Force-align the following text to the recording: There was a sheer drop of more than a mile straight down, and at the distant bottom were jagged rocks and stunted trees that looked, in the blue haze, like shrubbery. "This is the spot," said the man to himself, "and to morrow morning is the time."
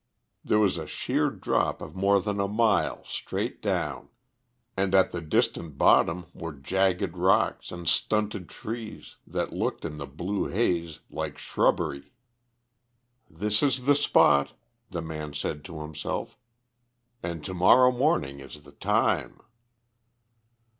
There 0.43 0.57
was 0.57 0.79
a 0.79 0.87
sheer 0.87 1.29
drop 1.29 1.79
of 1.79 1.95
more 1.95 2.19
than 2.19 2.39
a 2.39 2.47
mile 2.47 3.03
straight 3.05 3.61
down, 3.61 4.09
and 4.75 4.95
at 4.95 5.11
the 5.11 5.21
distant 5.21 5.77
bottom 5.77 6.25
were 6.33 6.53
jagged 6.53 7.15
rocks 7.15 7.71
and 7.71 7.87
stunted 7.87 8.49
trees 8.49 9.17
that 9.27 9.53
looked, 9.53 9.85
in 9.85 9.97
the 9.97 10.07
blue 10.07 10.47
haze, 10.47 11.01
like 11.11 11.37
shrubbery. 11.37 12.11
"This 13.29 13.61
is 13.61 13.85
the 13.85 13.93
spot," 13.93 14.47
said 14.47 14.55
the 14.89 15.01
man 15.03 15.33
to 15.33 15.81
himself, 15.81 16.35
"and 17.21 17.43
to 17.45 17.53
morrow 17.53 17.91
morning 17.91 18.39
is 18.39 18.63
the 18.63 18.71
time." 18.71 19.39